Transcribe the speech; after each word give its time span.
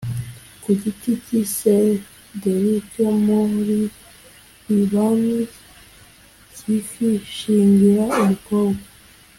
ku 0.61 0.69
giti 0.81 1.11
cy 1.25 1.31
isederi 1.41 2.73
cyo 2.91 3.09
muri 3.25 3.79
Libani 4.73 5.39
f 5.51 5.51
kiti 6.63 7.09
shyingira 7.35 8.03
umukobwa 8.21 8.83